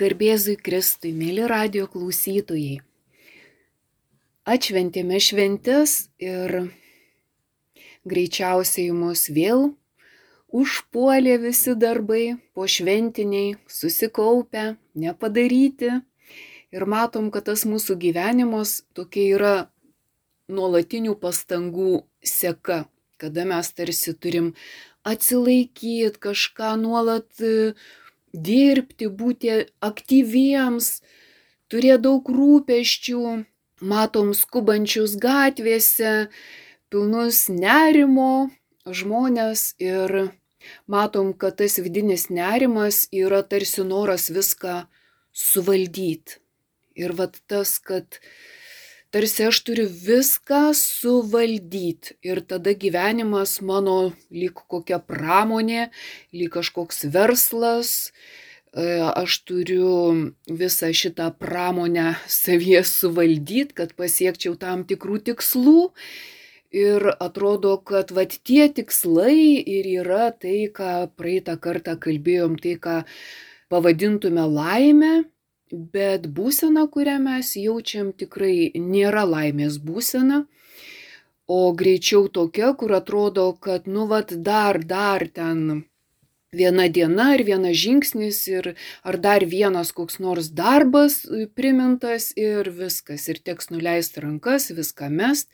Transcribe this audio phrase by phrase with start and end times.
[0.00, 2.78] Garbėzui Kristui, mėly radio klausytojai.
[4.48, 6.54] Atšventėme šventes ir
[8.08, 9.66] greičiausiai mus vėl
[10.56, 15.92] užpuolė visi darbai, po šventiniai, susikaupę, nepadaryti.
[16.72, 19.54] Ir matom, kad tas mūsų gyvenimas tokia yra
[20.48, 22.86] nuolatinių pastangų seka,
[23.20, 24.54] kada mes tarsi turim
[25.04, 27.28] atsilaikyti, kažką nuolat
[28.32, 29.52] dirbti, būti
[29.84, 31.00] aktyviems,
[31.70, 33.22] turėti daug rūpeščių,
[33.80, 36.28] matom skubančius gatvėse,
[36.90, 38.50] pilnus nerimo
[38.86, 40.32] žmonės ir
[40.86, 44.84] matom, kad tas vidinis nerimas yra tarsi noras viską
[45.32, 46.40] suvaldyti.
[47.00, 48.18] Ir vad tas, kad
[49.10, 52.16] tarsi aš turiu viską suvaldyti.
[52.22, 55.90] Ir tada gyvenimas mano lyg kokia pramonė,
[56.32, 58.12] lyg kažkoks verslas,
[58.72, 59.94] e, aš turiu
[60.46, 65.90] visą šitą pramonę savyje suvaldyti, kad pasiekčiau tam tikrų tikslų.
[66.70, 73.00] Ir atrodo, kad vat tie tikslai ir yra tai, ką praeitą kartą kalbėjom, tai, ką
[73.74, 75.24] pavadintume laimę,
[75.72, 80.44] bet būsena, kurią mes jaučiam, tikrai nėra laimės būsena,
[81.50, 85.84] o greičiau tokia, kur atrodo, kad nu vat dar, dar ten
[86.54, 88.72] viena diena ir vienas žingsnis ir
[89.06, 91.22] ar dar vienas koks nors darbas
[91.54, 95.50] primintas ir viskas, ir teks nuleisti rankas, viską mest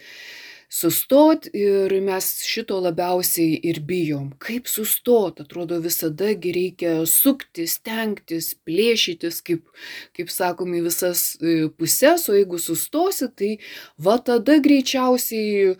[0.68, 4.32] sustot ir mes šito labiausiai ir bijom.
[4.42, 5.40] Kaip sustot?
[5.44, 9.68] Atrodo, visada reikia suktis, stengtis, plėšytis, kaip,
[10.16, 13.52] kaip sakom, į visas e, puses, o jeigu sustosi, tai
[13.98, 15.76] va tada greičiausiai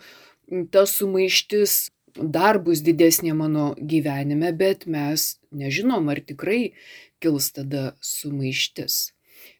[0.71, 6.73] ta sumaištis dar bus didesnė mano gyvenime, bet mes nežinom, ar tikrai
[7.21, 9.11] kils tada sumaištis.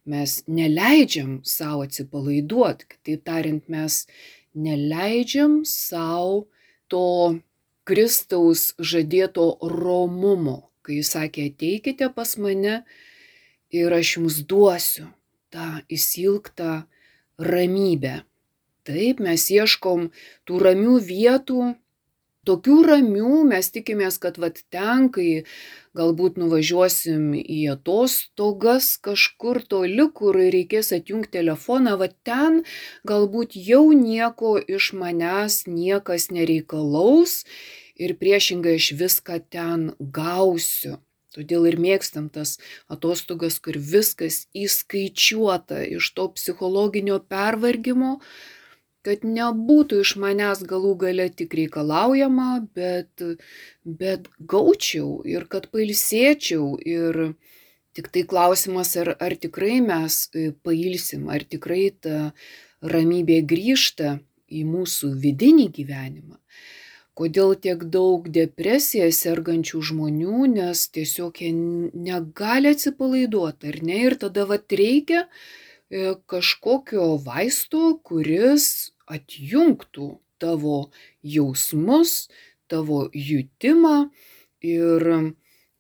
[0.07, 4.05] Mes neleidžiam savo atsipalaiduoti, kitaip tariant, mes
[4.57, 6.47] neleidžiam sau
[6.91, 7.37] to
[7.87, 12.81] Kristaus žadėto romumo, kai jis sakė, ateikite pas mane
[13.71, 15.07] ir aš jums duosiu
[15.53, 16.83] tą įsilgtą
[17.39, 18.21] ramybę.
[18.87, 20.09] Taip, mes ieškom
[20.47, 21.73] tų ramių vietų,
[22.47, 25.43] tokių ramių mes tikimės, kad vat ten, kai
[25.97, 32.63] galbūt nuvažiuosim į atostogas kažkur toli, kur reikės atjungti telefoną, vat ten
[33.07, 37.43] galbūt jau nieko iš manęs niekas nereikalaus
[37.97, 40.97] ir priešingai aš viską ten gausiu.
[41.37, 42.55] Todėl ir mėgstam tas
[42.89, 48.17] atostogas, kur viskas įskaičiuota iš to psichologinio pervargimo,
[49.07, 53.23] kad nebūtų iš manęs galų gale tik reikalaujama, bet,
[53.87, 57.21] bet gaučiau ir kad pailsėčiau ir
[57.95, 62.17] tik tai klausimas, ar, ar tikrai mes e, pailsim, ar tikrai ta
[62.83, 64.17] ramybė grįžta
[64.51, 66.35] į mūsų vidinį gyvenimą.
[67.17, 74.03] Kodėl tiek daug depresiją sergančių žmonių, nes tiesiog jie negali atsipalaiduoti, ar ne?
[74.11, 80.07] Ir tada vat reikia e, kažkokio vaisto, kuris atjungtų
[80.37, 80.89] tavo
[81.23, 82.27] jausmus,
[82.67, 84.09] tavo jutimą
[84.61, 85.33] ir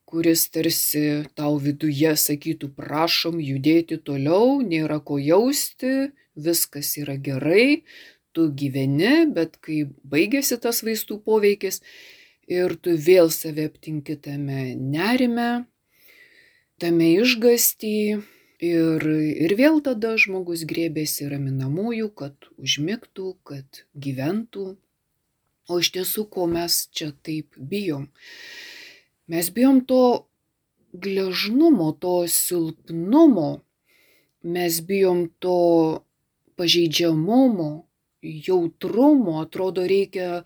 [0.07, 7.83] kuris tarsi tau viduje sakytų, prašom judėti toliau, nėra ko jausti, viskas yra gerai,
[8.31, 11.81] tu gyveni, bet kai baigėsi tas vaistų poveikis
[12.47, 15.67] ir tu vėl save aptinki tame nerime,
[16.79, 18.21] tame išgastyje,
[18.57, 24.77] Ir, ir vėl tada žmogus grėbėsi raminamųjų, kad užmigtų, kad gyventų.
[25.69, 28.07] O iš tiesų, ko mes čia taip bijom?
[29.29, 30.25] Mes bijom to
[30.89, 33.61] gležnumo, to silpnumo,
[34.41, 36.01] mes bijom to
[36.57, 37.85] pažeidžiamumo,
[38.23, 40.41] jautrumo, atrodo reikia,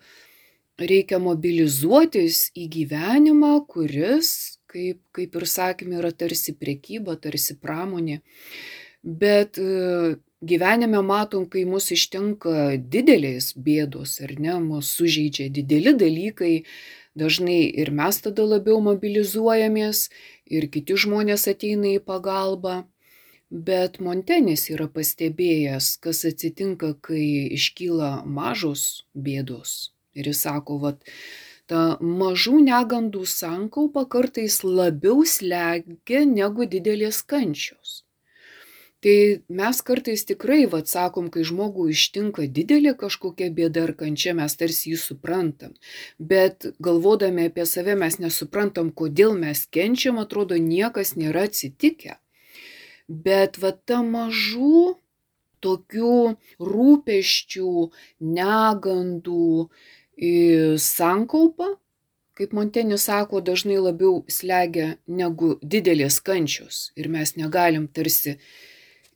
[0.76, 8.20] reikia mobilizuotis į gyvenimą, kuris kaip, kaip ir sakėme, yra tarsi priekyba, tarsi pramonė.
[9.02, 16.54] Bet e, gyvenime matom, kai mus ištinka didelės bėdos, ar ne, mus sužeidžia dideli dalykai,
[17.18, 20.06] dažnai ir mes tada labiau mobilizuojamės,
[20.52, 22.82] ir kiti žmonės ateina į pagalbą.
[23.52, 29.92] Bet Montenis yra pastebėjęs, kas atsitinka, kai iškyla mažos bėdos.
[30.16, 31.02] Ir jis sako, vad,
[31.72, 31.82] ta
[32.20, 38.02] mažų negandų sankaupa kartais labiau slegia negu didelės kančios.
[39.02, 39.14] Tai
[39.58, 44.92] mes kartais tikrai, vad sakom, kai žmogų ištinka didelė kažkokia bėda ar kančia, mes tarsi
[44.92, 45.72] jį suprantam.
[46.32, 52.20] Bet galvodami apie save mes nesuprantam, kodėl mes kenčiam, atrodo, niekas nėra atsitikę.
[53.08, 55.00] Bet va ta mažų
[55.66, 56.14] tokių
[56.70, 57.72] rūpeščių,
[58.38, 59.48] negandų
[60.78, 61.76] sankaupa,
[62.36, 66.92] kaip Montenis sako, dažnai labiau slegia negu didelės kančios.
[66.96, 68.38] Ir mes negalim tarsi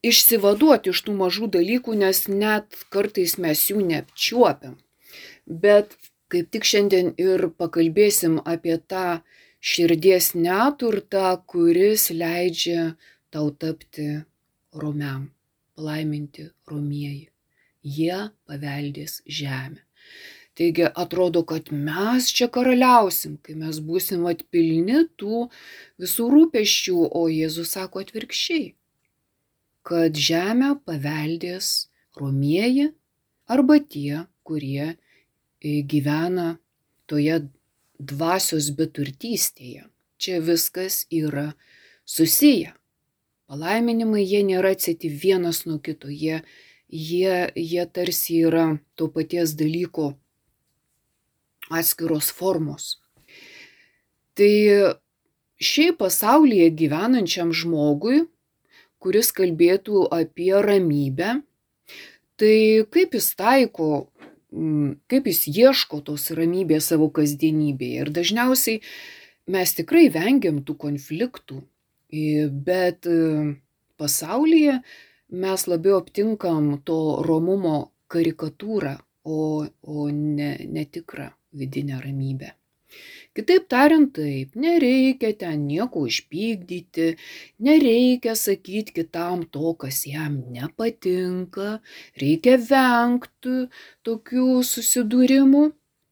[0.07, 4.77] išsivaduoti iš tų mažų dalykų, nes net kartais mes jų neapčiuopiam.
[5.47, 5.97] Bet
[6.33, 9.23] kaip tik šiandien ir pakalbėsim apie tą
[9.61, 12.95] širdies neturtą, kuris leidžia
[13.31, 14.23] tau tapti
[14.75, 15.31] romiam,
[15.77, 17.29] palaiminti romieji.
[17.87, 19.83] Jie paveldės žemę.
[20.57, 25.43] Taigi atrodo, kad mes čia karaliausim, kai mes būsim atpilni tų
[26.01, 28.71] visų rūpeščių, o Jėzus sako atvirkščiai,
[29.85, 32.89] kad žemę paveldės romieji
[33.53, 34.97] arba tie, kurie e,
[35.85, 36.57] gyvena
[37.05, 37.43] toje
[38.01, 39.85] dvasios beturtystėje.
[40.17, 41.51] Čia viskas yra
[42.09, 42.73] susiję.
[43.47, 46.41] Palaiminimai jie nėra atsiti vienas nuo kito, jie,
[46.89, 50.15] jie, jie tarsi yra to paties dalyko
[51.71, 52.97] atskiros formos.
[54.37, 54.53] Tai
[55.63, 58.25] šiaip pasaulyje gyvenančiam žmogui,
[59.01, 61.41] kuris kalbėtų apie ramybę,
[62.37, 62.57] tai
[62.93, 64.09] kaip jis taiko,
[65.09, 68.03] kaip jis ieško tos ramybės savo kasdienybėje.
[68.05, 68.83] Ir dažniausiai
[69.53, 71.63] mes tikrai vengiam tų konfliktų,
[72.67, 73.07] Bet
[73.99, 74.83] pasaulyje
[75.43, 82.53] mes labiau aptinkam to romumo karikatūrą, o, o ne, netikrą vidinę ramybę.
[83.37, 87.09] Kitaip tariant, taip, nereikia ten nieko išpykdyti,
[87.67, 91.83] nereikia sakyti kitam to, kas jam nepatinka,
[92.23, 93.67] reikia vengti
[94.09, 95.67] tokių susidūrimų.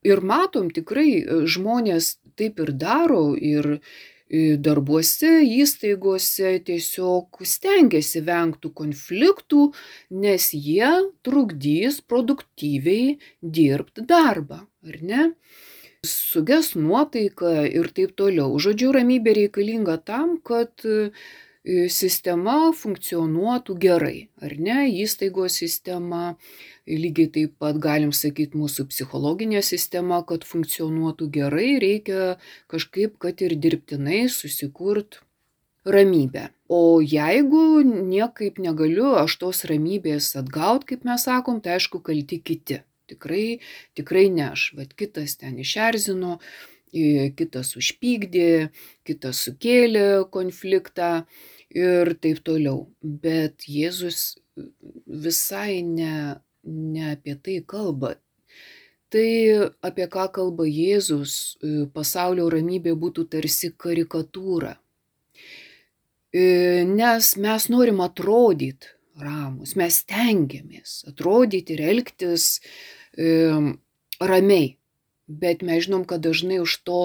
[0.05, 3.79] Ir matom, tikrai žmonės taip ir daro ir
[4.65, 9.69] darbuose, įstaigose tiesiog stengiasi vengti konfliktų,
[10.25, 10.91] nes jie
[11.27, 15.31] trukdys produktyviai dirbti darbą, ar ne?
[16.05, 18.51] Suges nuotaika ir taip toliau.
[18.61, 20.85] Žodžiu, ramybė reikalinga tam, kad
[21.65, 26.37] sistema funkcionuotų gerai, ar ne, įstaigos sistema,
[26.87, 32.35] lygiai taip pat galim sakyti mūsų psichologinė sistema, kad funkcionuotų gerai, reikia
[32.69, 35.23] kažkaip, kad ir dirbtinai susikurt
[35.85, 36.51] ramybę.
[36.69, 42.83] O jeigu niekaip negaliu aš tos ramybės atgaut, kaip mes sakom, tai aišku kalti kiti.
[43.09, 43.61] Tikrai,
[43.93, 46.39] tikrai ne aš, bet kitas ten išerzino,
[47.39, 48.71] kitas užpykdė,
[49.07, 51.25] kitas sukėlė konfliktą
[51.75, 52.87] ir taip toliau.
[53.03, 54.37] Bet Jėzus
[55.07, 58.15] visai ne, ne apie tai kalba.
[59.15, 59.29] Tai
[59.87, 61.57] apie ką kalba Jėzus,
[61.95, 64.75] pasaulio ramybė būtų tarsi karikatūra.
[66.35, 68.91] Nes mes norim atrodyti
[69.23, 72.49] ramus, mes tengiamės atrodyti ir elgtis
[74.19, 74.75] ramiai.
[75.27, 77.01] Bet mes žinom, kad dažnai už to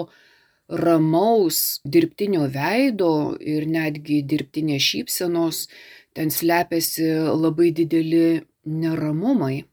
[0.70, 5.68] ramaus dirbtinio veido ir netgi dirbtinės šypsenos,
[6.14, 9.64] ten slepiasi labai dideli neramumai.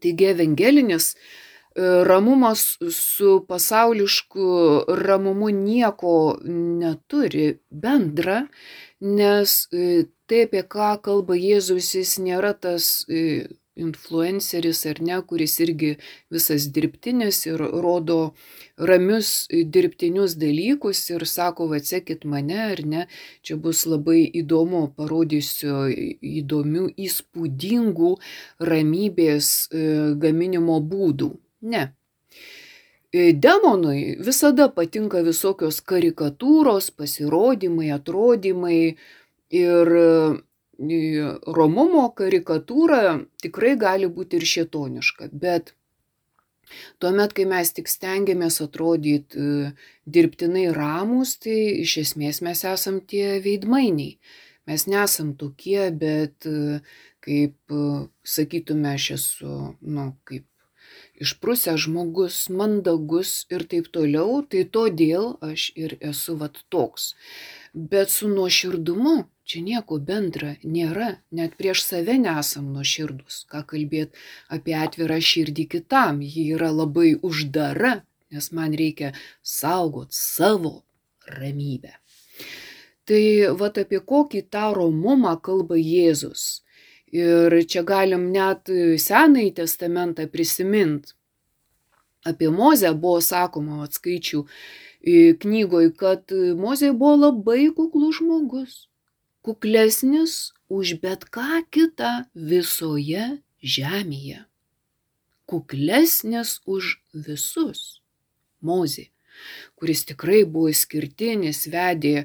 [0.00, 1.14] Taigi evangelinis
[2.06, 8.44] ramumas su pasaulišku ramumu nieko neturi bendra,
[9.00, 9.56] nes
[10.26, 13.04] tai, apie ką kalba Jėzus, jis nėra tas
[13.76, 15.94] influenceris ar ne, kuris irgi
[16.30, 18.18] visas dirbtinis ir rodo
[18.78, 23.06] ramius dirbtinius dalykus ir sako, atsekit mane ar ne,
[23.42, 25.88] čia bus labai įdomu, parodysiu
[26.20, 28.14] įdomių, įspūdingų
[28.70, 29.50] ramybės
[30.22, 31.34] gaminimo būdų.
[31.74, 31.90] Ne.
[33.14, 38.96] Demonui visada patinka visokios karikatūros, pasirodymai, atrodymai
[39.54, 39.92] ir
[40.78, 45.74] romumo karikatūra tikrai gali būti ir šėtoniška, bet
[46.98, 49.74] tuomet, kai mes tik stengiamės atrodyti
[50.06, 54.18] dirbtinai ramus, tai iš esmės mes esam tie veidmainiai.
[54.64, 56.46] Mes nesam tokie, bet
[57.24, 57.74] kaip
[58.24, 60.46] sakytume, aš esu, nu, kaip
[61.20, 67.12] išprusęs žmogus, mandagus ir taip toliau, tai todėl aš ir esu vat toks.
[67.74, 73.44] Bet su nuoširdumu čia nieko bendra nėra, net prieš save nesam nuoširdus.
[73.50, 74.16] Ką kalbėt
[74.52, 77.98] apie atvirą širdį kitam, ji yra labai uždara,
[78.32, 80.82] nes man reikia saugot savo
[81.28, 81.92] ramybę.
[83.04, 83.24] Tai
[83.60, 86.62] vad apie kokį tą romumą kalba Jėzus.
[87.14, 88.66] Ir čia galim net
[89.00, 91.12] Senąjį testamentą prisiminti.
[92.24, 94.40] Apie Mozę buvo sakoma, atskaičių
[95.44, 98.80] knygoj, kad Mozė buvo labai kuklus žmogus
[99.44, 104.44] kuklesnis už bet ką kitą visoje žemėje.
[105.44, 108.00] Kuklesnis už visus.
[108.64, 109.10] Mozė,
[109.76, 112.14] kuris tikrai buvo skirtinis, vedė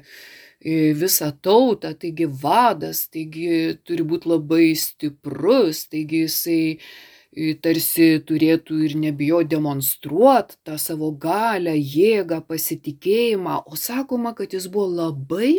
[0.96, 8.96] visą tautą, taigi vadas, taigi turi būti labai stiprus, taigi jisai e, tarsi turėtų ir
[9.04, 15.52] nebijo demonstruoti tą savo galę, jėgą, pasitikėjimą, o sakoma, kad jis buvo labai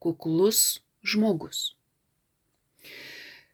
[0.00, 1.74] kuklus žmogus.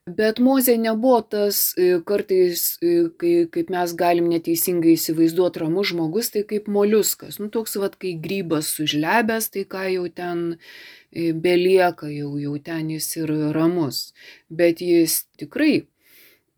[0.09, 6.31] Bet Mozė nebuvo tas e, kartais, e, kai, kaip mes galim neteisingai įsivaizduoti, ramus žmogus,
[6.35, 7.39] tai kaip moliuskas.
[7.39, 10.43] Nu, toks vad, kai grybas sužlebęs, tai ką jau ten
[11.13, 14.09] e, belieka, jau, jau ten jis ir ramus.
[14.49, 15.85] Bet jis tikrai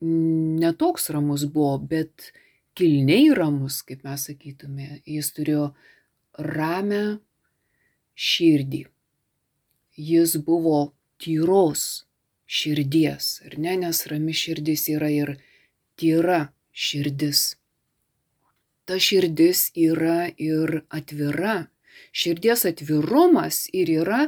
[0.02, 2.32] netoks ramus buvo, bet
[2.78, 5.02] kilniai ramus, kaip mes sakytume.
[5.04, 5.68] Jis turėjo
[6.38, 7.04] ramę
[8.16, 8.86] širdį.
[9.96, 12.04] Jis buvo tyros
[12.46, 15.34] širdies, ar ne, nes rami širdis yra ir
[16.00, 17.56] tyra širdis.
[18.88, 21.68] Ta širdis yra ir atvira.
[22.12, 24.26] Širdies atvirumas ir yra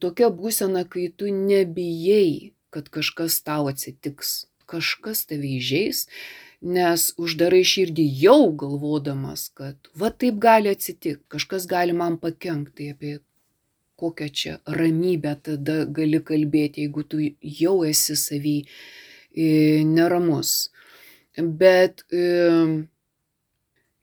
[0.00, 6.06] tokia būsena, kai tu nebijai, kad kažkas tau atsitiks, kažkas tave įžeis,
[6.62, 12.90] nes uždarai širdį jau galvodamas, kad va taip gali atsitikti, kažkas gali man pakengti, tai
[12.94, 13.14] apie
[14.00, 17.20] kokią čia ramybę tada gali kalbėti, jeigu tu
[17.62, 20.70] jau esi savy e, neramus.
[21.36, 22.24] Bet e,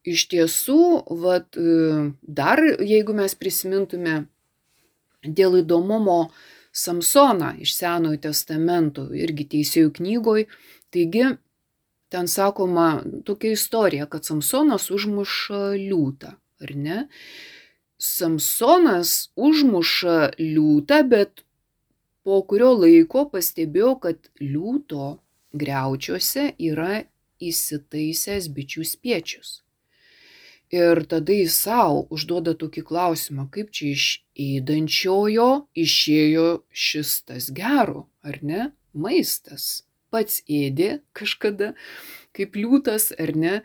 [0.08, 0.82] iš tiesų,
[1.24, 4.22] vat, e, dar jeigu mes prisimintume
[5.24, 6.28] dėl įdomumo
[6.78, 10.44] Samsoną iš Senojo testamento, irgi teisėjų knygoj,
[10.94, 11.32] taigi
[12.14, 17.00] ten sakoma tokia istorija, kad Samsonas užmuša liūtą, ar ne?
[17.98, 21.44] Samsonas užmuša liūtą, bet
[22.24, 25.16] po kurio laiko pastebėjo, kad liūto
[25.58, 27.06] greučiuose yra
[27.42, 29.62] įsitaisęs bičių spiečius.
[30.74, 35.50] Ir tada jis savo užduoda tokį klausimą, kaip čia iš įdančiojo
[35.80, 39.87] išėjo šis tas gero, ar ne, maistas.
[40.14, 41.74] Pats ėdė kažkada,
[42.38, 43.56] kaip liūtas, ar ne,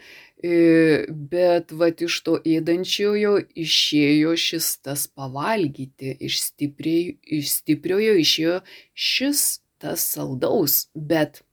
[0.43, 8.57] E, bet vat iš to ėdančiojo išėjo šis tas pavalgyti, iš, stipriai, iš stipriojo išėjo
[8.91, 9.45] šis
[9.79, 11.45] tas saldaus, bet,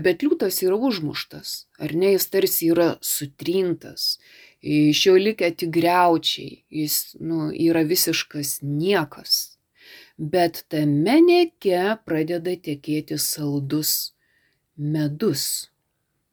[0.00, 4.16] bet liūtas yra užmuštas, ar ne, jis tarsi yra sutrintas,
[4.64, 9.58] iš jo likę tik greučiai, jis nu, yra visiškas niekas.
[10.16, 14.14] Bet tame neke pradeda tekėti saldus
[14.78, 15.68] medus.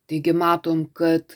[0.06, 1.36] Taigi matom, kad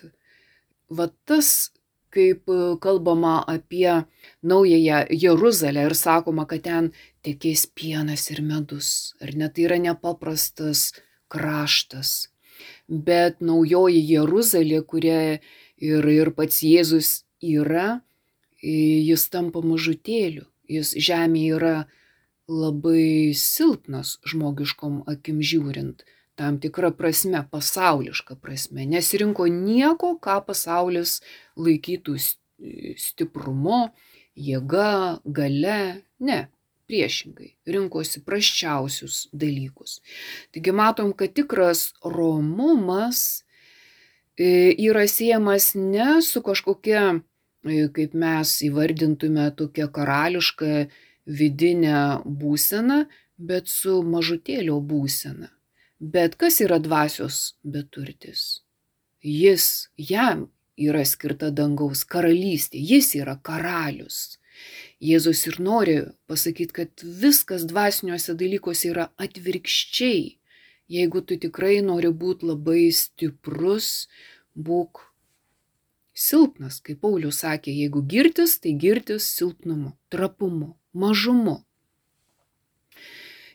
[0.89, 1.71] va tas,
[2.13, 4.03] kaip e, kalbama apie
[4.43, 6.91] naująją Jeruzalę ir sakoma, kad ten
[7.25, 10.91] tekės pienas ir medus, ar net tai yra nepaprastas
[11.29, 12.29] kraštas.
[12.87, 15.39] Bet naujoji Jeruzalė, kuria
[15.77, 18.01] ir, ir pats Jėzus yra,
[18.61, 21.75] jis tampa mažutėliu, jis žemė yra
[22.49, 26.03] labai silpnas žmogiškom akim žiūrint
[26.39, 28.86] tam tikra prasme, pasauliška prasme.
[28.88, 31.17] Nesirinko nieko, ką pasaulis
[31.60, 32.15] laikytų
[33.00, 33.81] stiprumu,
[34.39, 35.81] jėga, gale.
[36.24, 36.39] Ne,
[36.89, 40.00] priešingai, rinkosi praščiausius dalykus.
[40.55, 43.43] Taigi matom, kad tikras romumas
[44.39, 47.03] e, yra siejamas ne su kažkokia,
[47.67, 50.88] e, kaip mes įvardintume, tokia karališka
[51.27, 53.03] vidinė būsena,
[53.38, 55.51] bet su mažutėlio būsena.
[56.00, 58.62] Bet kas yra dvasios beturtis?
[59.22, 60.48] Jis, jam
[60.79, 64.39] yra skirta dangaus karalystė, jis yra karalius.
[65.03, 70.39] Jėzus ir nori pasakyti, kad viskas dvasiniuose dalykuose yra atvirkščiai.
[70.89, 74.08] Jeigu tu tikrai nori būti labai stiprus,
[74.56, 75.03] būk
[76.15, 81.60] silpnas, kaip Paulius sakė, jeigu girtis, tai girtis silpnumu, trapumu, mažumu.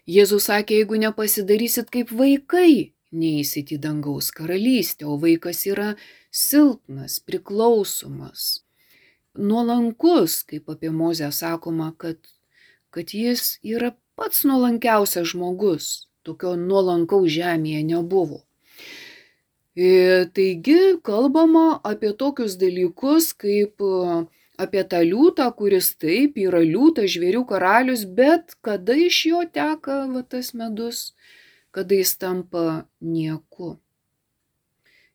[0.04, 5.94] Jėzus sakė, jeigu nepasidarysit kaip vaikai, neįsit į dangaus karalystę, o vaikas yra
[6.28, 8.64] silpnas, priklausomas,
[9.32, 12.18] nuolankus, kaip apie Mozę sakoma, kad,
[12.92, 18.42] kad jis yra pats nuolankiausias žmogus, tokio nuolankaus žemėje nebuvo.
[19.74, 23.80] E, taigi kalbama apie tokius dalykus kaip
[24.60, 30.22] apie tą liūtą, kuris taip yra liūtas, žvėrių karalius, bet kada iš jo teka va,
[30.22, 31.14] tas medus,
[31.74, 33.74] kada jis tampa nieku.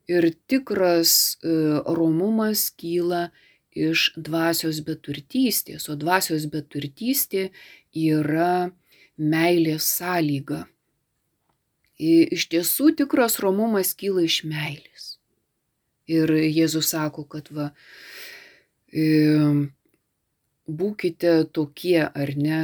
[0.10, 1.53] Ir tikras e,
[1.86, 3.29] romumas kyla
[3.77, 7.50] iš dvasios beturtystės, o dvasios beturtystė
[7.93, 8.72] yra
[9.19, 10.65] meilės sąlyga.
[12.00, 15.19] Iš tiesų tikras romumas kyla iš meilės.
[16.10, 17.69] Ir Jėzus sako, kad va,
[20.79, 22.62] būkite tokie ar ne,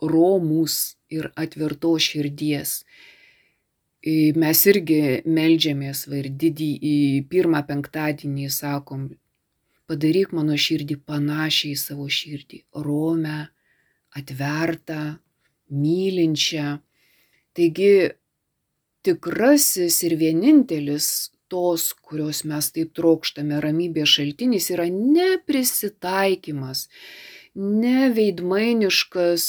[0.00, 2.84] romus ir atverto širdies.
[4.40, 6.96] Mes irgi melžiamės, va ir didį į
[7.28, 9.10] pirmą penktadienį sakom,
[9.90, 13.50] padaryk mano širdį panašiai į savo širdį, romę,
[14.16, 15.18] atvertą,
[15.68, 16.78] mylinčią.
[17.52, 17.92] Taigi
[19.04, 26.86] tikrasis ir vienintelis tos, kurios mes taip trokštame, ramybės šaltinis yra ne prisitaikymas,
[27.54, 29.48] ne veidmainiškas,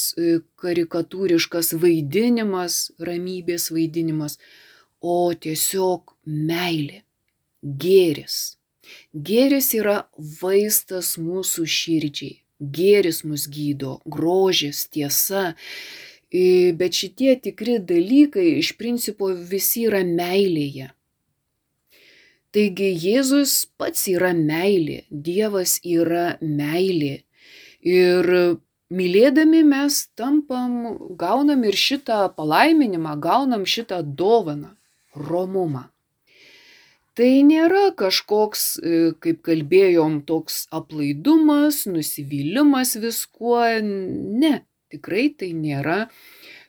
[0.62, 4.40] karikatūriškas vaidinimas, ramybės vaidinimas,
[5.02, 7.04] o tiesiog meilė,
[7.62, 8.40] gėris.
[9.14, 9.98] Gėris yra
[10.42, 12.38] vaistas mūsų širdžiai.
[12.62, 15.56] Gėris mus gydo, grožis, tiesa.
[16.32, 20.92] Bet šitie tikri dalykai iš principo visi yra meilėje.
[22.52, 27.22] Taigi Jėzus pats yra meilė, Dievas yra meilė.
[27.80, 28.28] Ir
[28.92, 30.74] mylėdami mes tampam,
[31.16, 34.76] gaunam ir šitą palaiminimą, gaunam šitą dovaną-
[35.30, 35.86] romumą.
[37.16, 38.80] Tai nėra kažkoks,
[39.24, 43.64] kaip kalbėjom, toks aplaidumas, nusivylimas viskuo.
[43.82, 46.10] Ne, tikrai tai nėra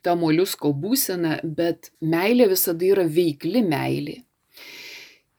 [0.03, 4.23] ta moliusko būsena, bet meilė visada yra veikli meilė.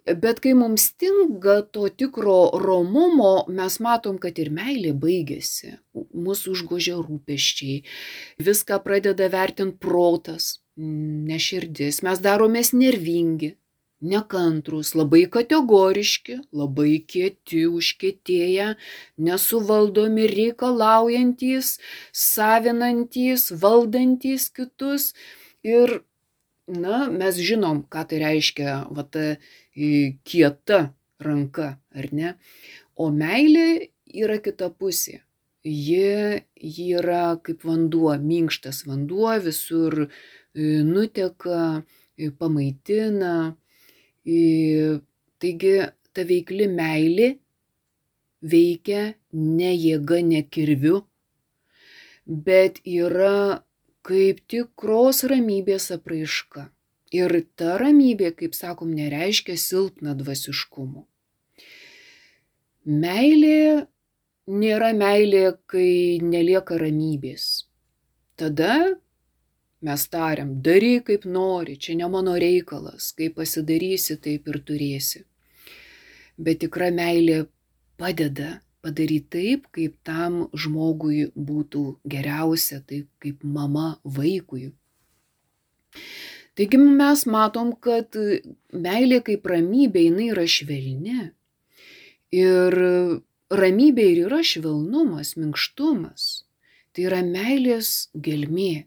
[0.03, 5.77] Bet kai mums stinga to tikro romumo, mes matom, kad ir meilė baigėsi.
[5.95, 7.77] Mūsų užgožia rūpeščiai.
[8.43, 12.01] Viską pradeda vertinti protas, neširdis.
[12.03, 13.53] Mes daromės nervingi,
[14.03, 18.73] nekantrus, labai kategoriški, labai kieti, užkėtėję,
[19.23, 21.77] nesuvaldomi, reikalaujantis,
[22.11, 25.13] savinantis, valdantis kitus.
[25.63, 26.01] Ir,
[26.67, 29.35] na, mes žinom, ką tai reiškia, va, ta
[29.75, 32.35] kieta ranka, ar ne?
[32.95, 35.21] O meilė yra kita pusė.
[35.63, 40.09] Ji, ji yra kaip vanduo, minkštas vanduo, visur
[40.53, 41.83] nuteka,
[42.39, 43.55] pamaitina.
[44.23, 45.73] Taigi
[46.13, 47.29] ta veikli meilė
[48.43, 51.03] veikia ne jėga, ne kirviu,
[52.27, 53.63] bet yra
[54.03, 56.67] kaip tikros ramybės apraiška.
[57.13, 61.05] Ir ta ramybė, kaip sakom, nereiškia silpną dvasiškumu.
[62.89, 63.85] Meilė
[64.47, 67.67] nėra meilė, kai nelieka ramybės.
[68.35, 68.97] Tada
[69.83, 75.23] mes tariam, daryk kaip nori, čia ne mano reikalas, kaip pasidarysi, taip ir turėsi.
[76.37, 77.43] Bet tikra meilė
[78.01, 84.73] padeda padaryti taip, kaip tam žmogui būtų geriausia, taip kaip mama vaikui.
[86.53, 88.13] Taigi mes matom, kad
[88.69, 91.31] meilė kaip ramybė, jinai yra švelni.
[92.33, 92.77] Ir
[93.53, 96.45] ramybė ir yra švelnumas, minkštumas.
[96.93, 98.85] Tai yra meilės gelmė.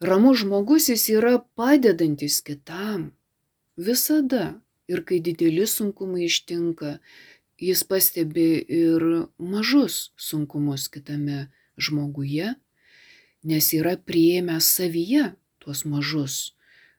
[0.00, 3.10] Ramus žmogus jis yra padedantis kitam.
[3.76, 4.60] Visada.
[4.88, 6.94] Ir kai dideli sunkumai ištinka,
[7.58, 9.04] jis pastebi ir
[9.38, 12.54] mažus sunkumus kitame žmoguje,
[13.44, 16.38] nes yra prieėmęs savyje tuos mažus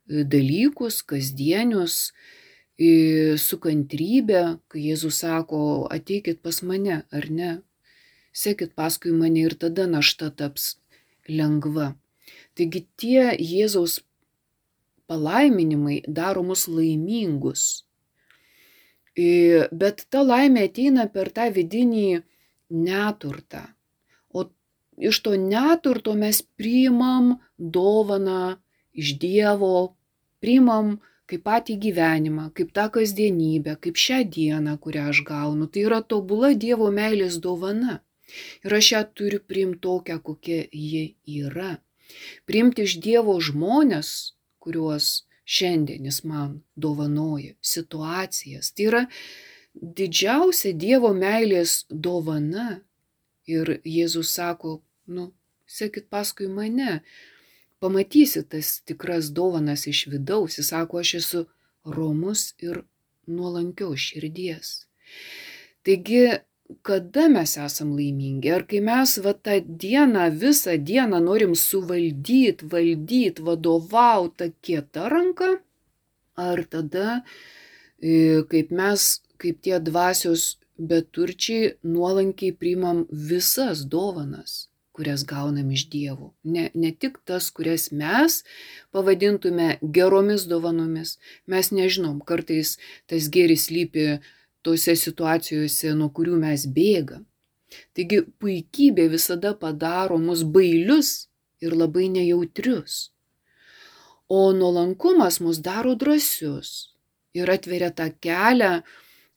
[0.10, 2.12] dalykus, kasdienius,
[3.38, 7.52] su kantrybė, kai Jėzus sako, ateikit pas mane, ar ne,
[8.34, 10.78] sekit paskui mane ir tada našta taps
[11.28, 11.94] lengva.
[12.56, 14.00] Taigi tie Jėzaus
[15.10, 17.84] palaiminimai daro mus laimingus.
[19.82, 22.22] Bet ta laimė ateina per tą vidinį
[22.88, 23.66] neturtą.
[24.32, 24.46] O
[25.12, 28.58] iš to neturto mes priimam dovaną
[28.94, 29.96] iš Dievo,
[30.44, 30.98] priimam
[31.30, 35.68] kaip patį gyvenimą, kaip tą kasdienybę, kaip šią dieną, kurią aš gaunu.
[35.68, 38.00] Tai yra tobula Dievo meilės dovana.
[38.66, 41.04] Ir aš ją turiu priimti tokią, kokia ji
[41.44, 41.78] yra.
[42.50, 44.10] Priimti iš Dievo žmonės,
[44.64, 45.10] kuriuos
[45.50, 48.72] šiandien jis man dovanoja, situacijas.
[48.74, 49.02] Tai yra
[49.74, 52.82] didžiausia Dievo meilės dovana.
[53.50, 54.76] Ir Jėzus sako,
[55.10, 55.32] nu,
[55.66, 57.00] sekit paskui mane,
[57.82, 60.60] pamatysit tas tikras dovanas iš vidaus.
[60.60, 61.42] Jis sako, aš esu
[61.98, 62.84] romus ir
[63.26, 64.76] nuolankios širdies.
[65.82, 66.28] Taigi,
[66.82, 68.52] kada mes esam laimingi?
[68.54, 75.50] Ar kai mes va tą dieną, visą dieną norim suvaldyti, valdyti, vadovauti tą kietą ranką?
[76.40, 77.22] Ar tada,
[78.00, 79.10] kaip mes,
[79.42, 86.32] kaip tie dvasios beturčiai, nuolankiai priimam visas dovanas, kurias gaunam iš dievų.
[86.44, 88.42] Ne, ne tik tas, kurias mes
[88.96, 91.18] pavadintume geromis dovanomis.
[91.48, 92.78] Mes nežinom, kartais
[93.08, 94.20] tas gėris lypi
[94.66, 97.26] tose situacijose, nuo kurių mes bėgam.
[97.94, 101.30] Taigi puikybė visada padaro mus bailius
[101.62, 103.10] ir labai nejautrius.
[104.30, 106.94] O nuolankumas mus daro drąsius
[107.38, 108.74] ir atveria tą kelią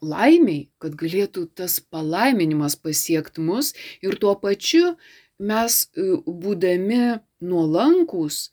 [0.03, 3.73] laimiai, kad galėtų tas palaiminimas pasiekti mus
[4.05, 4.97] ir tuo pačiu
[5.39, 8.51] mes, e, būdami nuolankus,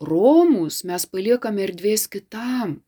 [0.00, 2.80] romus, mes paliekame erdvės kitam.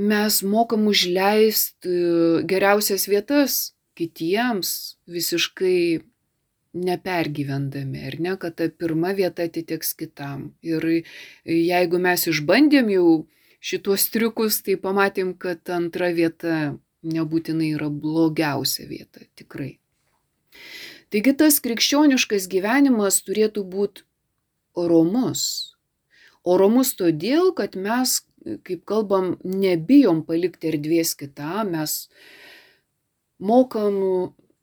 [0.00, 3.58] Mes mokam užleisti e, geriausias vietas
[3.98, 6.00] kitiems visiškai
[6.72, 10.52] nepergyvendami, ar ne, kad ta pirma vieta atiteks kitam.
[10.62, 10.86] Ir
[11.44, 13.06] jeigu mes išbandėm jau
[13.60, 19.74] šitos triukus, tai pamatėm, kad antra vieta nebūtinai yra blogiausia vieta, tikrai.
[21.10, 24.06] Taigi tas krikščioniškas gyvenimas turėtų būti
[24.78, 25.74] oromus.
[26.46, 28.20] Oromus todėl, kad mes,
[28.66, 31.96] kaip kalbam, nebijom palikti erdvės kitam, mes
[33.40, 33.98] mokam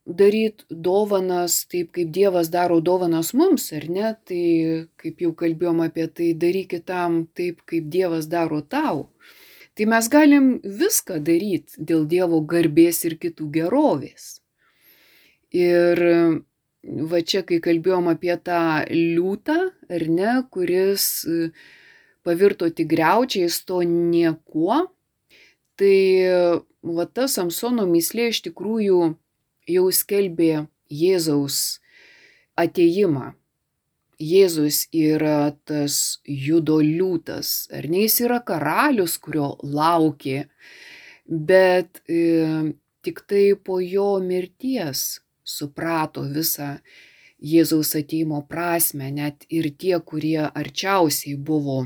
[0.08, 4.14] daryti dovanas taip, kaip Dievas daro dovanas mums, ar ne?
[4.24, 4.44] Tai
[5.00, 9.08] kaip jau kalbėjom apie tai, daryk kitam taip, kaip Dievas daro tau.
[9.76, 14.38] Tai mes galim viską daryti dėl Dievo garbės ir kitų gerovės.
[15.54, 16.00] Ir
[16.82, 21.28] va čia, kai kalbėjom apie tą liūtą, ar ne, kuris
[22.26, 24.86] pavirto tik greučiais, to niekuo,
[25.78, 25.98] tai
[26.82, 29.00] va ta Samsono mislė iš tikrųjų
[29.68, 31.78] jau skelbė Jėzaus
[32.58, 33.34] ateimą.
[34.18, 40.48] Jėzus yra tas judo liūtas, ar ne jis yra karalius, kurio laukė,
[41.28, 42.74] bet e,
[43.06, 46.80] tik tai po jo mirties suprato visą
[47.38, 51.84] Jėzaus ateimo prasme, net ir tie, kurie arčiausiai buvo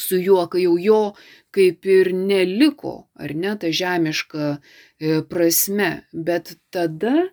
[0.00, 1.00] su juo, kai jau jo
[1.54, 7.28] kaip ir neliko, ar ne, ta žemiška e, prasme, bet tada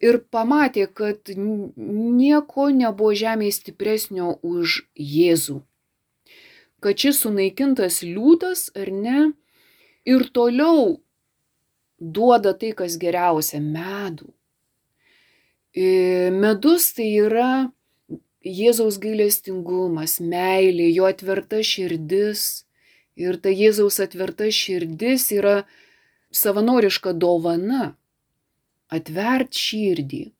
[0.00, 5.60] ir pamatė, kad nieko nebuvo žemėje stipresnio už Jėzų.
[6.80, 9.30] Kad šis sunaikintas liūtas, ar ne,
[10.08, 11.00] ir toliau
[12.00, 14.30] duoda tai, kas geriausia- medų.
[15.76, 17.72] E, medus tai yra
[18.40, 22.64] Jėzaus gailestingumas, meilė, jo atverta širdis.
[23.20, 25.64] Ir ta Jėzaus atverta širdis yra
[26.32, 27.96] savanoriška dovana.
[28.88, 30.30] Atvert širdį.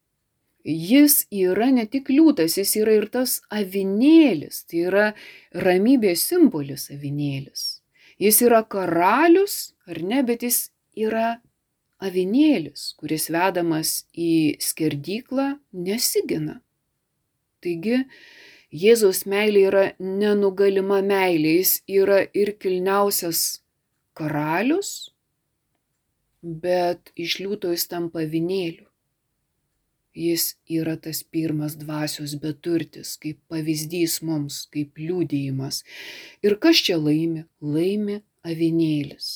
[0.65, 5.05] Jis yra ne tik liūtas, jis yra ir tas avinėlis, tai yra
[5.53, 7.81] ramybės simbolis avinėlis.
[8.21, 11.41] Jis yra karalius, ar ne, bet jis yra
[12.01, 16.61] avinėlis, kuris vedamas į skerdyklą nesigina.
[17.61, 18.05] Taigi,
[18.71, 23.41] Jėzaus meilė yra nenugalima meilė, jis yra ir kilniausias
[24.15, 25.11] karalius,
[26.43, 28.87] bet iš liūto jis tampa vinėliu.
[30.15, 35.85] Jis yra tas pirmas dvasios beturtis, kaip pavyzdys mums, kaip liūdėjimas.
[36.43, 37.45] Ir kas čia laimi?
[37.63, 39.31] Laimi avinėlis.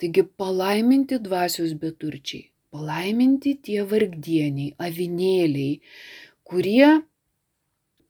[0.00, 5.76] Taigi palaiminti dvasios beturčiai, palaiminti tie vargdieniai, avinėliai,
[6.48, 6.88] kurie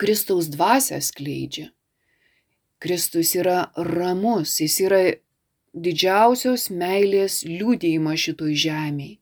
[0.02, 1.70] Kristaus dvasę skleidžia.
[2.82, 5.02] Kristus yra ramus, jis yra
[5.72, 9.18] didžiausios meilės liūdėjimas šitoj žemėje.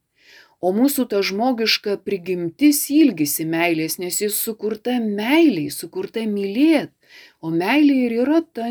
[0.61, 6.93] O mūsų ta žmogiška prigimtis ilgisi meilės, nes jis sukurta meiliai, sukurta mylėt.
[7.41, 8.69] O meilė ir yra ta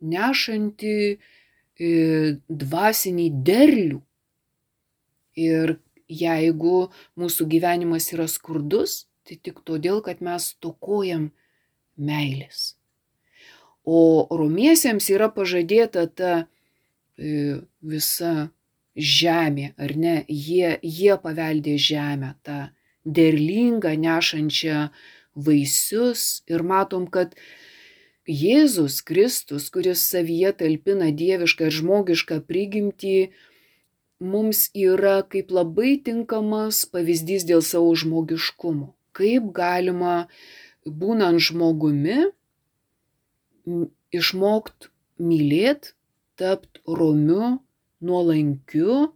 [0.00, 1.90] nešanti e,
[2.48, 4.02] dvasinį derlių.
[5.40, 5.78] Ir
[6.12, 6.78] jeigu
[7.20, 11.30] mūsų gyvenimas yra skurdus, tai tik todėl, kad mes tokojam
[12.00, 12.74] meilės.
[13.84, 18.50] O romiesiems yra pažadėta ta e, visa
[18.96, 20.16] žemė, ar ne?
[20.28, 22.68] Jie, jie paveldė žemę, tą
[23.04, 24.90] derlingą, nešančią
[25.34, 27.34] vaisius ir matom, kad
[28.30, 33.30] Jėzus Kristus, kuris savyje talpina dievišką ir žmogišką prigimtį,
[34.20, 38.92] mums yra kaip labai tinkamas pavyzdys dėl savo žmogiškumo.
[39.16, 40.28] Kaip galima
[40.86, 42.30] būnant žmogumi,
[44.14, 44.90] išmokt
[45.20, 45.94] mylėt,
[46.40, 47.60] tapt romiu,
[48.00, 49.10] nuolankiu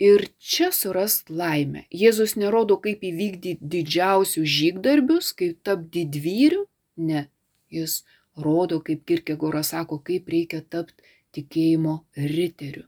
[0.00, 1.84] ir čia surast laimę.
[1.92, 7.26] Jėzus nerodo, kaip įvykdyti didžiausius žygdarbius, kaip tapti didvyriu, ne.
[7.72, 8.04] Jis
[8.36, 11.04] rodo, kaip Kirkegoras sako, kaip reikia tapti
[11.36, 12.86] tikėjimo riteriu,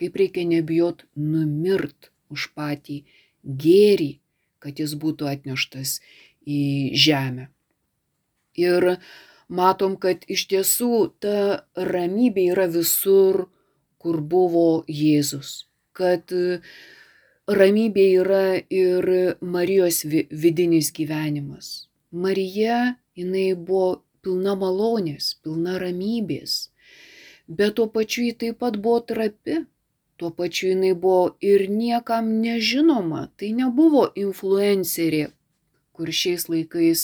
[0.00, 3.02] kaip reikia nebijot numirt už patį
[3.44, 4.12] gėrį,
[4.60, 5.98] kad jis būtų atneštas
[6.46, 7.48] į žemę.
[8.60, 8.96] Ir
[9.48, 13.46] matom, kad iš tiesų ta ramybė yra visur,
[14.00, 15.66] kur buvo Jėzus.
[15.92, 16.32] Kad
[17.50, 21.90] ramybė yra ir Marijos vidinis gyvenimas.
[22.10, 26.70] Marija, jinai buvo pilna malonės, pilna ramybės,
[27.48, 29.60] bet tuo pačiu ji taip pat buvo trapi,
[30.20, 35.30] tuo pačiu jinai buvo ir niekam nežinoma, tai nebuvo influencerė,
[36.00, 37.00] kur šiais laikais,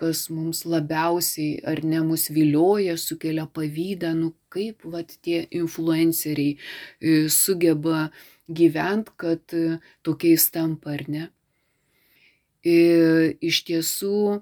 [0.00, 7.28] kas mums labiausiai ar ne mus vilioja, sukelia pavydą, nu kaip vat tie influenceriai e,
[7.28, 8.06] sugeba
[8.48, 11.26] gyventi, kad e, tokiais tampa ar ne.
[12.64, 12.78] E,
[13.44, 14.40] iš tiesų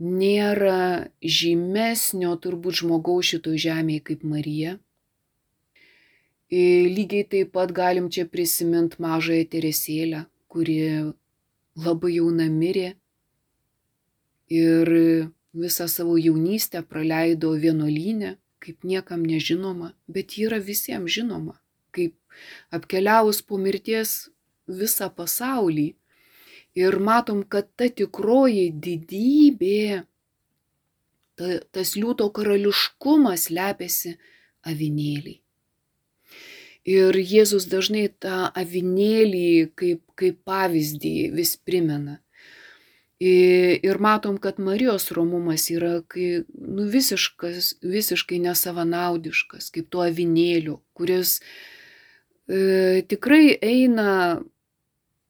[0.00, 4.78] nėra žymesnio turbūt žmogaus šito žemėje kaip Marija.
[6.54, 10.76] Lygiai taip pat galim čia prisiminti mažąją Teresėlę, kuri
[11.74, 12.94] labai jauna mirė
[14.48, 14.90] ir
[15.54, 21.58] visą savo jaunystę praleido vienuolynę, kaip niekam nežinoma, bet ji yra visiems žinoma,
[21.94, 22.16] kaip
[22.74, 24.30] apkeliavus po mirties
[24.66, 25.94] visą pasaulį.
[26.74, 30.02] Ir matom, kad ta tikroji didybė,
[31.38, 34.16] ta, tas liūto karališkumas lepiasi
[34.66, 35.38] avinėliai.
[36.84, 42.18] Ir Jėzus dažnai tą avinėlį kaip, kaip pavyzdį vis primena.
[43.20, 51.38] Ir matom, kad Marijos romumas yra kai, nu, visiškas, visiškai nesavanaudiškas, kaip tuo avinėliu, kuris
[51.38, 54.42] e, tikrai eina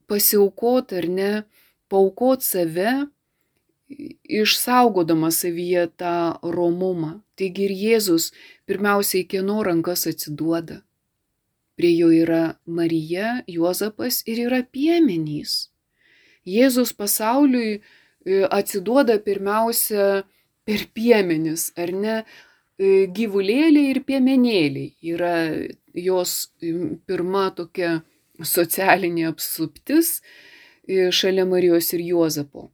[0.09, 1.33] pasiaukot ar ne,
[1.93, 3.05] paukot save,
[4.25, 7.21] išsaugodama savyje tą romumą.
[7.37, 8.31] Taigi ir Jėzus
[8.67, 10.81] pirmiausiai kieno rankas atsiduoda.
[11.77, 15.74] Prie jo yra Marija, Juozapas ir yra piemenys.
[16.45, 17.81] Jėzus pasauliui e,
[18.51, 20.25] atsiduoda pirmiausia
[20.65, 22.17] per piemenis, ar ne?
[22.75, 25.35] E, gyvulėliai ir piemenėliai yra
[25.95, 26.51] jos
[27.07, 28.01] pirma tokia
[28.43, 32.71] socialinė apsuptis e, šalia Marijos ir Juozapo.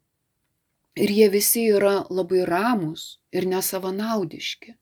[0.96, 4.74] Ir jie visi yra labai ramus ir nesavanaudiški.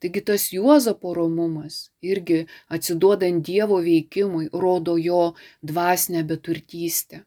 [0.00, 2.42] Taigi tas Juozapo romumas irgi
[2.76, 7.22] atsiduodant Dievo veikimui rodo jo dvasinę beturtystę.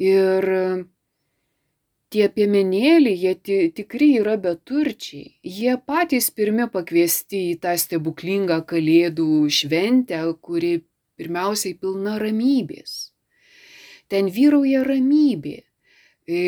[0.00, 0.44] Ir
[2.14, 5.34] tie piemenėliai, jie tikrai yra beturčiai.
[5.42, 10.76] Jie patys pirmi pakviesti į tą stebuklingą kalėdų šventę, kuri
[11.18, 13.12] pirmiausiai pilna ramybės.
[14.10, 15.62] Ten vyrauja ramybė.
[16.24, 16.38] E,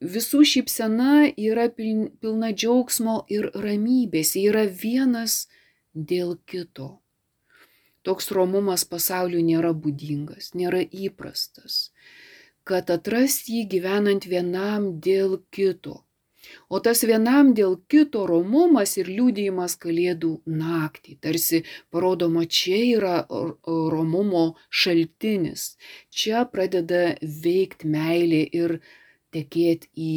[0.00, 4.34] visų šypsena yra pilna džiaugsmo ir ramybės.
[4.36, 5.44] Jie yra vienas
[5.94, 6.98] dėl kito.
[8.04, 11.93] Toks romumas pasauliu nėra būdingas, nėra įprastas
[12.68, 16.00] kad atrast jį gyvenant vienam dėl kito.
[16.68, 21.16] O tas vienam dėl kito romumas ir liūdėjimas kalėdų naktį.
[21.24, 23.16] Tarsi parodoma, čia yra
[23.94, 25.74] romumo šaltinis.
[26.10, 27.04] Čia pradeda
[27.46, 28.78] veikti meilė ir
[29.34, 30.16] tekėti į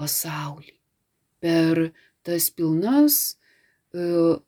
[0.00, 0.74] pasaulį.
[1.44, 1.84] Per
[2.26, 3.20] tas pilnas
[3.96, 4.40] uh,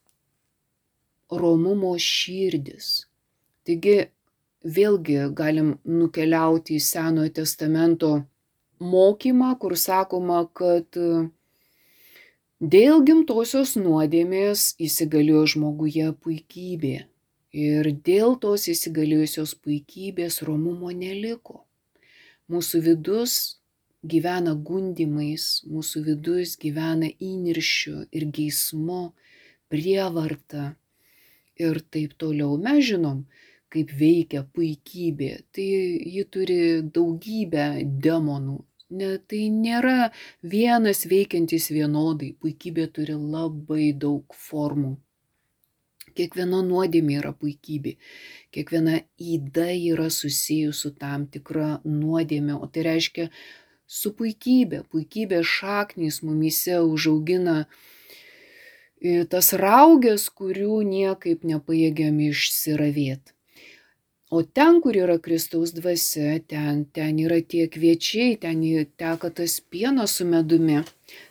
[1.33, 3.07] romumo širdis.
[3.65, 3.97] Taigi
[4.65, 8.13] vėlgi galim nukeliauti į Senojo testamento
[8.83, 11.29] mokymą, kur sakoma, kad e,
[12.61, 16.97] dėl gimtosios nuodėmės įsigaliojo žmoguje puikybė.
[17.53, 21.67] Ir dėl tos įsigaliojusios puikybės romumo neliko.
[22.49, 23.35] Mūsų vidus
[24.03, 29.13] gyvena gundimais, mūsų vidus gyvena įniršiu ir geismu,
[29.69, 30.73] prievarta
[31.61, 32.57] ir taip toliau.
[32.57, 33.23] Mes žinom,
[33.73, 35.31] kaip veikia puikybė.
[35.55, 35.69] Tai
[36.17, 36.59] ji turi
[36.95, 37.67] daugybę
[38.07, 38.59] demonų.
[38.93, 40.11] Ne, tai nėra
[40.45, 42.35] vienas veikiantis vienodai.
[42.43, 44.99] Puikybė turi labai daug formų.
[46.13, 47.95] Kiekviena nuodėmė yra puikybė.
[48.53, 52.59] Kiekviena įda yra susijusi su tam tikra nuodėmė.
[52.61, 53.31] O tai reiškia
[53.87, 54.83] su puikybė.
[54.93, 63.33] Puikybė šaknys mumise užaugina e, tas raugės, kurių niekaip nepajėgiam išsiravėti.
[64.33, 68.63] O ten, kur yra Kristaus dvasia, ten, ten yra tie kviečiai, ten
[68.97, 70.79] teka tas pienas su medumi.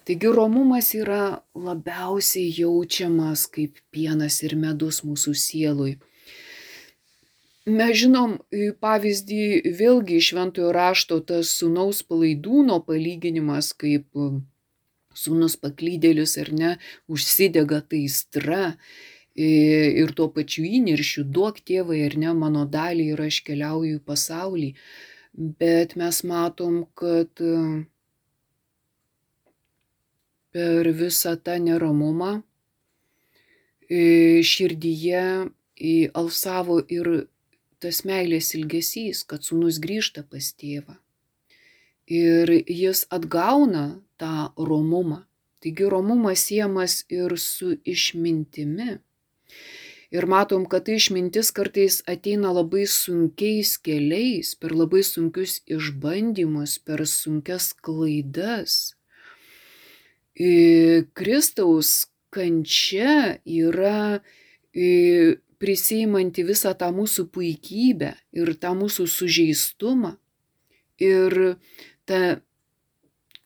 [0.06, 1.24] Taigi romumas yra
[1.68, 5.96] labiausiai jaučiamas kaip pienas ir medus mūsų sielui.
[7.66, 8.38] Mes žinom
[8.86, 9.42] pavyzdį
[9.82, 14.06] vėlgi iš šventojo rašto tas sunaus palaidūno palyginimas, kaip
[15.18, 16.72] sūnus paklydėlis ar ne,
[17.10, 18.64] užsidega tai stra
[19.36, 24.74] ir tuo pačiu įniršiu duok tėvai ar ne mano dalį ir aš keliauju į pasaulį.
[25.34, 27.32] bet mes matom, kad
[30.52, 32.42] per visą tą neramumą
[33.90, 35.24] širdyje
[36.14, 37.28] alsavo ir
[37.82, 40.98] tas meilės ilgesys, kad sunus grįžta pas tėvą.
[42.12, 45.24] Ir jis atgauna tą romumą.
[45.62, 49.00] Taigi romumas siejamas ir su išmintimi.
[50.12, 57.06] Ir matom, kad tai išmintis kartais ateina labai sunkiais keliais, per labai sunkius išbandymus, per
[57.08, 58.98] sunkias klaidas.
[61.16, 64.20] Kristaus kančia yra
[65.62, 70.18] prisiimanti visą tą mūsų puikybę ir tą mūsų sužeistumą.
[71.02, 71.56] Ir
[72.04, 72.42] ta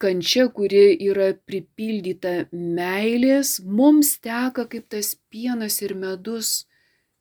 [0.02, 6.66] kančia, kuri yra pripildyta meilės, mums teka kaip tas pienas ir medus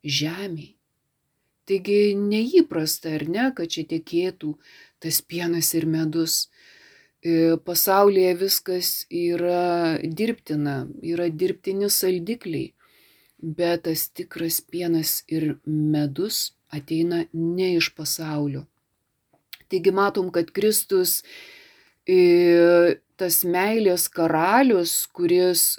[0.04, 0.74] žemiai.
[1.64, 4.52] Taigi neįprasta, ar ne, kad čia tekėtų
[5.00, 6.48] tas pienas ir medus.
[7.64, 12.74] Pasaulyje viskas yra dirbtina, yra dirbtini saldikliai,
[13.40, 18.66] bet tas tikras pienas ir medus ateina ne iš pasaulio.
[19.72, 21.22] Taigi matom, kad Kristus
[22.04, 25.78] tas meilės karalius, kuris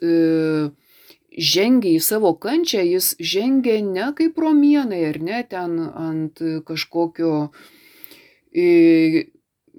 [1.35, 7.49] žengia į savo kančią, jis žengia ne kaip romienai, ar ne, ten ant kažkokio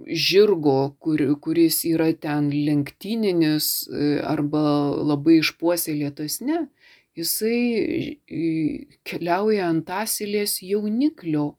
[0.06, 3.88] žirgo, kur, kuris yra ten lenktyninis
[4.22, 6.66] arba labai išpuoselėtas, ne.
[7.16, 8.20] Jisai
[9.08, 11.54] keliauja ant asilės jauniklio.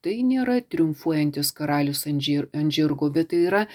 [0.00, 2.22] Tai nėra triumfuojantis karalius ant
[2.72, 3.66] žirgo, bet tai yra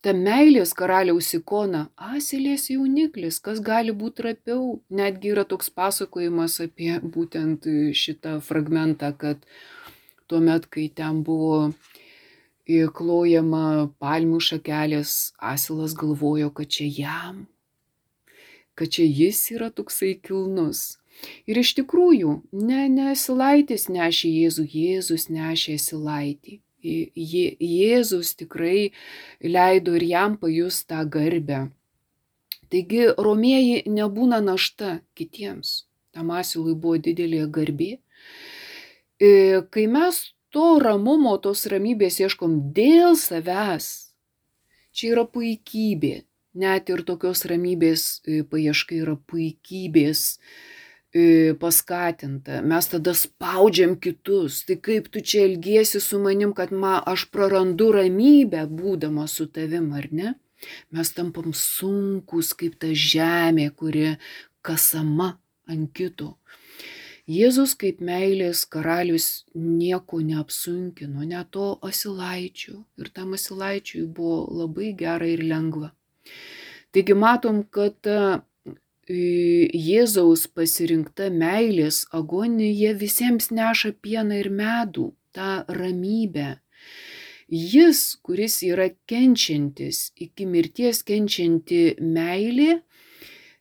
[0.00, 4.80] ta meilės karaliaus ikona- asilės jauniklis, kas gali būti trapiau.
[4.90, 7.68] Netgi yra toks pasakojimas apie būtent
[8.02, 9.44] šitą fragmentą, kad
[10.28, 11.74] tuomet, kai ten buvo
[12.94, 17.46] klojama palmių šakelės, asilas galvojo, kad čia jam,
[18.76, 20.98] kad čia jis yra toksai kilnus.
[21.46, 26.60] Ir iš tikrųjų, ne, ne silaitis nešė Jėzų, Jėzus nešė silaitį.
[26.82, 28.92] Jėzus tikrai
[29.42, 31.68] leido ir jam pajus tą garbę.
[32.70, 35.86] Taigi romieji nebūna našta kitiems.
[36.14, 37.98] Tam asilui buvo didelė garbė.
[39.20, 40.22] Kai mes
[40.54, 43.86] to ramumo, tos ramybės ieškom dėl savęs,
[44.94, 46.24] čia yra puikybė.
[46.60, 50.40] Net ir tokios ramybės paieška yra puikybės
[51.58, 52.60] paskatinta.
[52.62, 54.64] Mes tada spaudžiam kitus.
[54.66, 59.90] Tai kaip tu čia elgiesi su manim, kad ma, aš prarandu ramybę būdama su tavim,
[59.92, 60.34] ar ne?
[60.92, 64.16] Mes tampam sunkus kaip ta žemė, kuri
[64.62, 66.36] kasama ant kito.
[67.30, 72.74] Jėzus kaip meilės karalius nieko neapsunkino, ne to asilaičių.
[72.98, 75.92] Ir tam asilaičiui buvo labai gera ir lengva.
[76.90, 78.02] Taigi matom, kad
[79.10, 86.60] Jėzaus pasirinkta meilės agonija visiems neša pieną ir medų, tą ramybę.
[87.50, 92.76] Jis, kuris yra kenčiantis, iki mirties kenčianti meilė,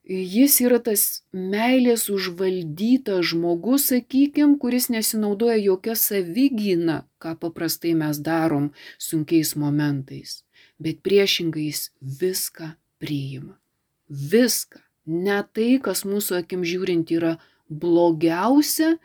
[0.05, 8.69] jis yra tas meilės užvaldytas žmogus, sakykim, kuris nesinaudoja jokia savygyna, ką paprastai mes darom
[9.01, 10.43] sunkiais momentais,
[10.77, 11.89] bet priešingai jis
[12.21, 13.57] viską priima.
[14.09, 14.88] Viską.
[15.09, 17.37] Ne tai, kas mūsų akim žiūrint yra
[17.69, 18.97] blogiausia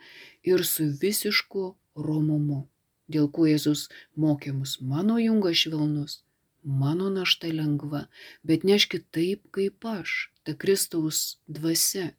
[0.45, 2.65] ir su visišku romumu.
[3.09, 3.87] Dėl ko Jėzus
[4.17, 6.19] mokė mus, mano jungas švelnus,
[6.65, 8.05] mano našta lengva,
[8.43, 12.13] bet neškit taip, kaip aš, ta Kristaus dvasia.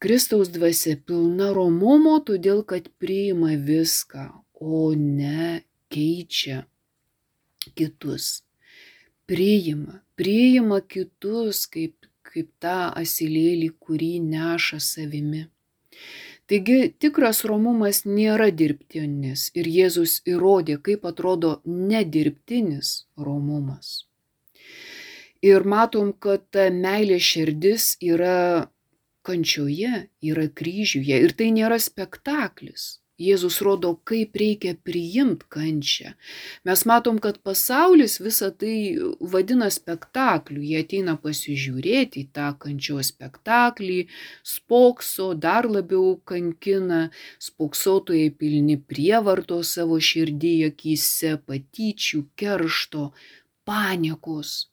[0.00, 4.28] Kristaus dvasia pilna romumo, todėl kad priima viską,
[4.60, 6.64] o ne keičia
[7.76, 8.42] kitus
[9.28, 15.46] priima, priima kitus kaip, kaip tą asilėlį, kurį neša savimi.
[16.48, 22.92] Taigi tikras romumas nėra dirbtinis ir Jėzus įrodė, kaip atrodo nedirbtinis
[23.28, 24.08] romumas.
[25.44, 28.70] Ir matom, kad ta meilė širdis yra
[29.28, 32.96] kančioje, yra kryžiuje ir tai nėra spektaklis.
[33.18, 36.12] Jėzus rodo, kaip reikia priimti kančią.
[36.68, 38.74] Mes matom, kad pasaulis visą tai
[39.32, 40.62] vadina spektakliu.
[40.62, 43.98] Jie ateina pasižiūrėti į tą kančios spektaklį,
[44.46, 47.08] spokso, dar labiau kankina,
[47.42, 53.10] spoksotojai pilni prievarto savo širdį, akise, patyčių, keršto,
[53.66, 54.68] paniekos.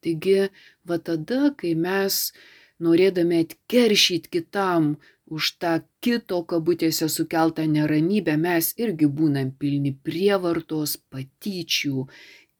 [0.00, 0.48] Taigi,
[0.88, 2.22] va tada, kai mes
[2.80, 4.94] norėdami atkeršyti kitam
[5.30, 5.72] už tą
[6.04, 12.06] kito kabutėse sukeltą neramybę mes irgi būnam pilni prievartos, patyčių,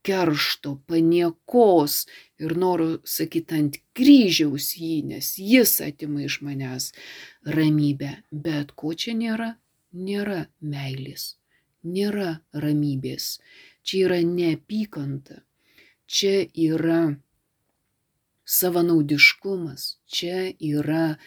[0.06, 1.96] keršto, paniekos
[2.40, 6.90] ir noriu sakyti ant kryžiaus jį, nes jis atima iš manęs
[7.44, 8.12] ramybę.
[8.30, 9.50] Bet ko čia nėra?
[9.90, 11.34] Nėra meilės,
[11.82, 13.40] nėra ramybės.
[13.82, 15.40] Čia yra neapykanta,
[16.06, 17.00] čia yra
[18.50, 21.18] savanaudiškumas, čia yra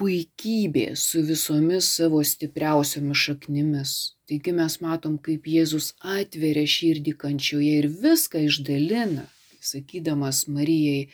[0.00, 3.94] puikybė su visomis savo stipriausiomis šaknimis.
[4.28, 9.26] Taigi mes matom, kaip Jėzus atveria širdį kančioje ir viską išdalina,
[9.64, 11.10] sakydamas Marijai,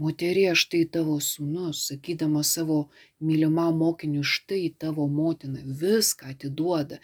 [0.00, 2.78] moterie, štai tavo sūnus, sakydamas savo
[3.24, 7.00] mylimam mokiniu, štai tavo motina, viską atiduoda.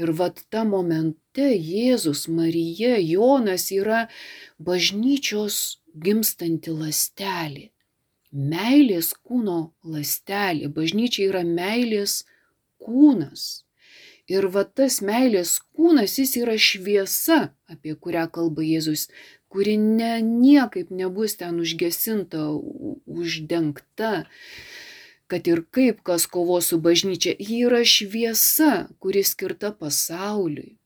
[0.00, 4.06] Ir vad ta momente Jėzus, Marija, Jonas yra
[4.70, 7.68] bažnyčios gimstanti lastelė
[8.32, 10.68] meilės kūno lastelė.
[10.68, 12.24] Bažnyčia yra meilės
[12.82, 13.64] kūnas.
[14.28, 19.08] Ir va tas meilės kūnas, jis yra šviesa, apie kurią kalba Jėzus,
[19.48, 22.50] kuri ne, niekaip nebus ten užgesinta,
[23.08, 24.26] uždengta,
[25.28, 30.76] kad ir kaip kas kovo su bažnyčia, ji yra šviesa, kuri skirta pasauliui.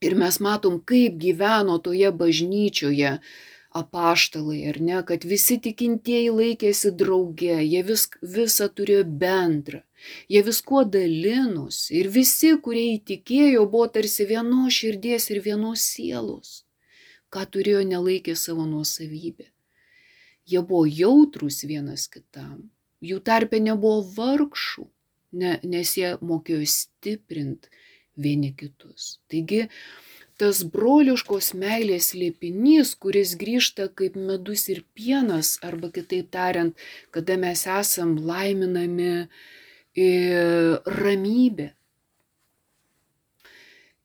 [0.00, 3.18] Ir mes matom, kaip gyveno toje bažnyčioje
[3.70, 9.82] apaštalai, ar ne, kad visi tikintieji laikėsi drauge, jie vis, visą turėjo bendrą,
[10.32, 16.64] jie viskuo dalinosi ir visi, kurie įtikėjo, buvo tarsi vienos širdies ir vienos sielos,
[17.30, 19.50] ką turėjo nelaikė savo nuosavybę.
[20.50, 24.88] Jie buvo jautrus vienas kitam, jų tarpe nebuvo vargšų,
[25.38, 27.70] ne, nes jie mokėjo stiprinti
[28.18, 29.20] vieni kitus.
[29.30, 29.68] Taigi,
[30.40, 36.72] tas broliškos meilės liepinys, kuris grįžta kaip medus ir pienas, arba kitaip tariant,
[37.12, 39.28] kada mes esam laiminami
[41.00, 41.68] ramybė.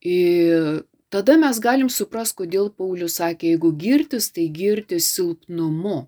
[0.06, 6.04] Ir tada mes galim suprasti, kodėl Paulius sakė, jeigu girtis, tai girtis silpnumu.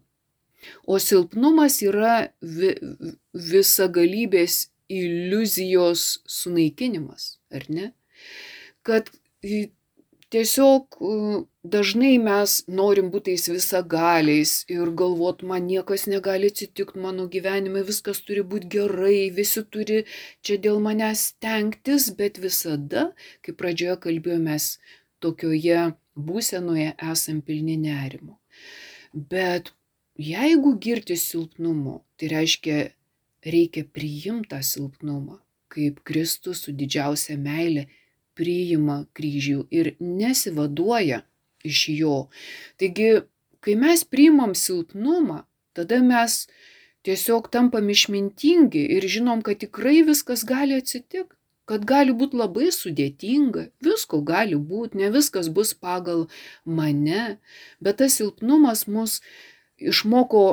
[0.84, 2.74] O silpnumas yra vi,
[3.32, 7.92] visagalybės iliuzijos sunaikinimas, ar ne?
[8.84, 9.10] Kad
[10.34, 10.98] tiesiog
[11.76, 18.22] dažnai mes norim būti tais visagaliais ir galvot, man niekas negali atsitikti mano gyvenime, viskas
[18.28, 20.04] turi būti gerai, visi turi
[20.44, 23.12] čia dėl manęs stengtis, bet visada,
[23.46, 24.70] kaip pradžioje kalbėjomės,
[25.24, 25.88] tokioje
[26.30, 28.38] būsenoje esam pilni nerimo.
[29.14, 29.72] Bet
[30.18, 32.80] jeigu girti silpnumu, tai reiškia,
[33.48, 35.40] reikia priimti tą silpnumą,
[35.72, 37.88] kaip Kristus su didžiausia meilė
[38.38, 41.24] priima kryžių ir nesivaduoja
[41.68, 42.18] iš jo.
[42.78, 43.24] Taigi,
[43.60, 46.46] kai mes priimam silpnumą, tada mes
[47.08, 53.68] tiesiog tampam išmintingi ir žinom, kad tikrai viskas gali atsitikti kad gali būti labai sudėtinga,
[53.84, 56.28] visko gali būti, ne viskas bus pagal
[56.64, 57.40] mane,
[57.84, 59.20] bet tas silpnumas mus
[59.78, 60.44] išmoko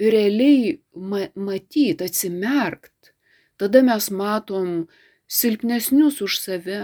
[0.00, 3.12] realiai ma matyti, atsimerkt.
[3.60, 4.88] Tada mes matom
[5.30, 6.80] silpnesnius už save,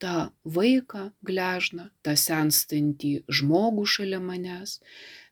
[0.00, 4.78] tą vaiką gležną, tą senstantį žmogų šalia manęs,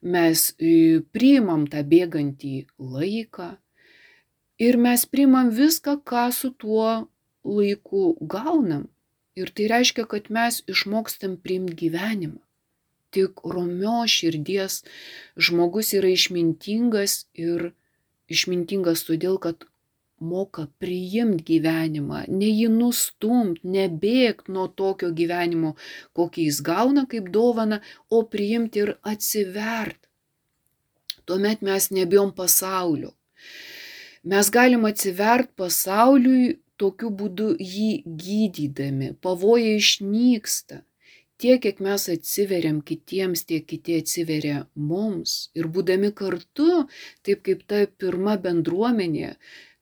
[0.03, 3.49] mes e, priimam tą bėgantį laiką
[4.59, 7.09] ir mes priimam viską, ką su tuo
[7.45, 8.89] laiku gaunam.
[9.39, 12.41] Ir tai reiškia, kad mes išmokstam priimti gyvenimą.
[13.14, 14.83] Tik romio širdies
[15.39, 17.71] žmogus yra išmintingas ir
[18.29, 19.64] išmintingas todėl, kad
[20.21, 25.75] moka priimt gyvenimą, ne jį nustumt, nebėgt nuo tokio gyvenimo,
[26.19, 30.01] kokį jis gauna kaip dovana, o priimti ir atsivert.
[31.29, 33.12] Tuomet mes nebijom pasaulio.
[34.25, 40.83] Mes galim atsivert pasauliui tokiu būdu jį gydydami, pavojai išnyksta.
[41.39, 45.35] Tiek, kiek mes atsiveriam kitiems, tiek kiti atsiveria mums.
[45.55, 46.89] Ir būdami kartu,
[47.23, 49.37] taip kaip ta pirma bendruomenė,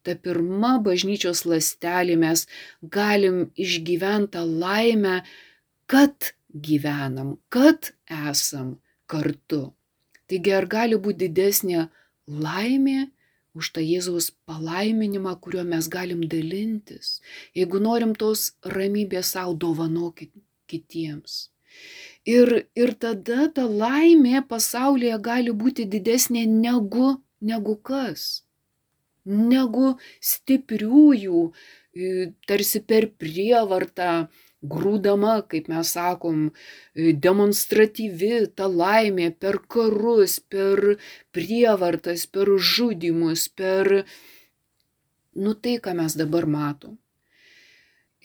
[0.07, 2.45] ta pirma bažnyčios lastelė mes
[2.97, 5.17] galim išgyventą laimę,
[5.91, 6.31] kad
[6.67, 7.91] gyvenam, kad
[8.31, 8.77] esam
[9.11, 9.73] kartu.
[10.27, 11.87] Taigi ar gali būti didesnė
[12.27, 13.09] laimė
[13.57, 17.19] už tą Jėzaus palaiminimą, kuriuo mes galim dalintis,
[17.57, 20.31] jeigu norim tos ramybės savo dovanokit
[20.71, 21.47] kitiems.
[22.27, 28.27] Ir, ir tada ta laimė pasaulyje gali būti didesnė negu, negu kas
[29.27, 31.43] negu stipriųjų,
[32.49, 34.27] tarsi per prievartą
[34.61, 36.47] grūdama, kaip mes sakom,
[36.95, 40.97] demonstratyvi ta laimė per karus, per
[41.35, 44.03] prievartas, per žudimus, per,
[45.37, 46.97] nu tai, ką mes dabar matom.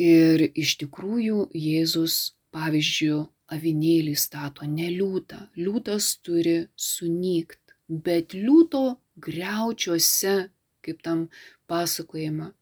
[0.01, 5.51] Ir iš tikrųjų Jėzus, pavyzdžiui, avinėlį stato, ne liūtą.
[5.61, 10.49] Liūtas turi sunykt, bet liūto greučiuose,
[10.85, 11.29] kaip tam
[11.71, 12.53] pasakojama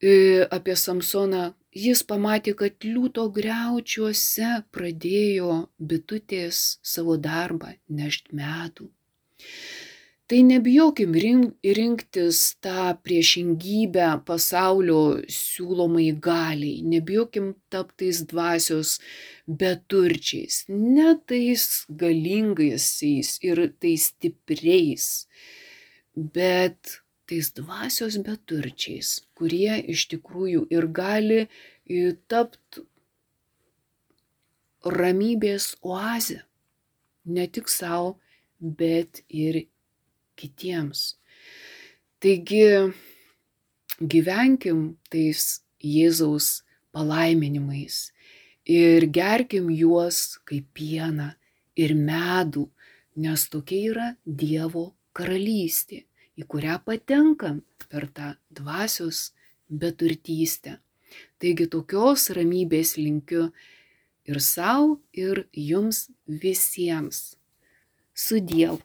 [0.00, 8.88] apie Samsoną, jis pamatė, kad liūto greučiuose pradėjo bitutės savo darbą nešt metų.
[10.30, 19.00] Tai nebijokim rinktis tą priešingybę pasaulio siūlomai galiai, nebijokim taptais dvasios
[19.44, 25.26] beturčiais, ne tais galingaisiais ir tais stipriais,
[26.14, 26.99] bet
[27.30, 31.44] tais dvasios beturčiais, kurie iš tikrųjų ir gali
[32.30, 32.82] tapti
[34.84, 36.40] ramybės oazę.
[37.30, 38.16] Ne tik savo,
[38.60, 39.62] bet ir
[40.40, 41.20] kitiems.
[42.20, 42.92] Taigi
[44.00, 46.60] gyvenkim tais Jėzaus
[46.92, 48.10] palaiminimais
[48.68, 51.30] ir gerkim juos kaip pieną
[51.76, 52.66] ir medų,
[53.16, 56.04] nes tokia yra Dievo karalystė,
[56.40, 57.60] į kurią patenkam
[57.90, 59.30] per tą dvasios
[59.68, 60.78] beturtystę.
[61.40, 63.50] Taigi tokios ramybės linkiu
[64.30, 67.36] ir savo, ir jums visiems.
[68.14, 68.80] Su Dievu.